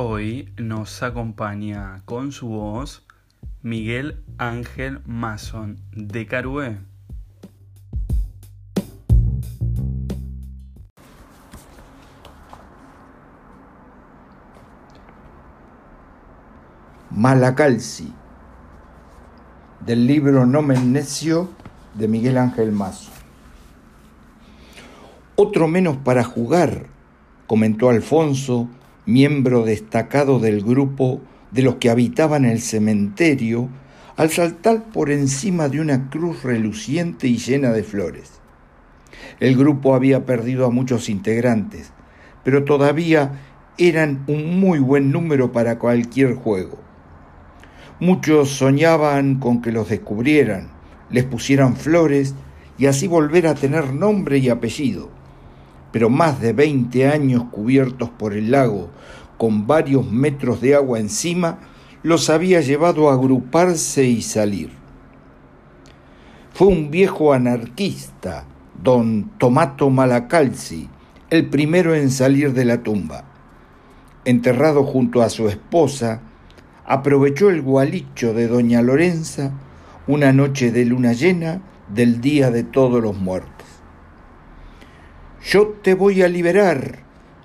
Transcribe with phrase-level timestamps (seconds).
[0.00, 3.04] Hoy nos acompaña con su voz
[3.62, 6.78] Miguel Ángel Mason de Carué.
[17.10, 18.12] Malacalci,
[19.84, 21.50] del libro Nomen Necio
[21.94, 23.10] de Miguel Ángel Mazo.
[25.34, 26.86] Otro menos para jugar,
[27.48, 28.68] comentó Alfonso,
[29.08, 33.70] miembro destacado del grupo de los que habitaban el cementerio,
[34.16, 38.40] al saltar por encima de una cruz reluciente y llena de flores.
[39.40, 41.90] El grupo había perdido a muchos integrantes,
[42.44, 43.40] pero todavía
[43.78, 46.78] eran un muy buen número para cualquier juego.
[48.00, 50.68] Muchos soñaban con que los descubrieran,
[51.08, 52.34] les pusieran flores
[52.76, 55.17] y así volver a tener nombre y apellido.
[55.92, 58.90] Pero más de 20 años cubiertos por el lago,
[59.36, 61.58] con varios metros de agua encima,
[62.02, 64.70] los había llevado a agruparse y salir.
[66.52, 68.44] Fue un viejo anarquista,
[68.82, 70.88] don Tomato Malacalci,
[71.30, 73.24] el primero en salir de la tumba.
[74.24, 76.20] Enterrado junto a su esposa,
[76.84, 79.52] aprovechó el gualicho de doña Lorenza
[80.08, 81.60] una noche de luna llena
[81.94, 83.66] del Día de Todos los Muertos.
[85.50, 86.98] Yo te voy a liberar,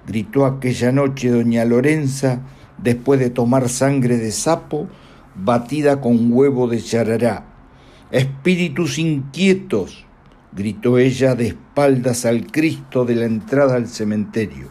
[0.06, 2.42] gritó aquella noche doña Lorenza
[2.78, 4.90] después de tomar sangre de sapo
[5.36, 7.46] batida con huevo de charará.
[8.12, 10.06] Espíritus inquietos,
[10.52, 14.68] gritó ella de espaldas al Cristo de la entrada al cementerio.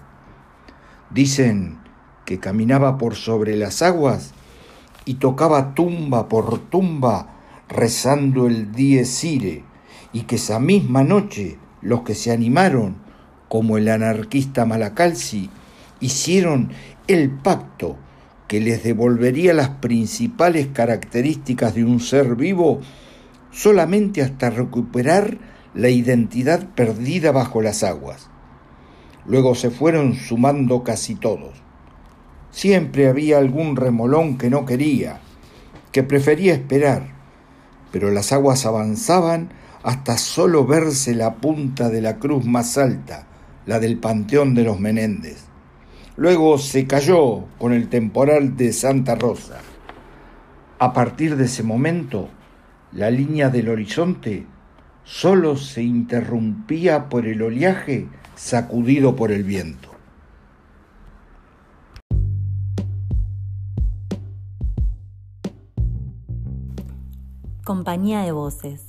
[1.08, 1.78] Dicen
[2.26, 4.34] que caminaba por sobre las aguas
[5.06, 7.28] y tocaba tumba por tumba
[7.70, 9.64] rezando el dies ire,
[10.12, 13.01] y que esa misma noche los que se animaron,
[13.52, 15.50] como el anarquista Malacalci,
[16.00, 16.70] hicieron
[17.06, 17.98] el pacto
[18.48, 22.80] que les devolvería las principales características de un ser vivo
[23.50, 25.36] solamente hasta recuperar
[25.74, 28.30] la identidad perdida bajo las aguas.
[29.26, 31.52] Luego se fueron sumando casi todos.
[32.52, 35.20] Siempre había algún remolón que no quería,
[35.92, 37.08] que prefería esperar,
[37.90, 39.50] pero las aguas avanzaban
[39.82, 43.26] hasta solo verse la punta de la cruz más alta,
[43.66, 45.44] la del Panteón de los Menéndez.
[46.16, 49.60] Luego se cayó con el temporal de Santa Rosa.
[50.78, 52.28] A partir de ese momento,
[52.92, 54.46] la línea del horizonte
[55.04, 59.90] solo se interrumpía por el oleaje sacudido por el viento.
[67.64, 68.82] Compañía de voces.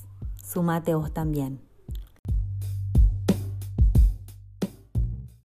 [0.43, 1.72] Sumate vos también.